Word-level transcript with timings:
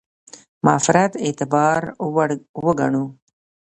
معرفت 0.65 1.11
اعتبار 1.25 1.81
وړ 2.13 2.29
وګڼو. 2.65 3.05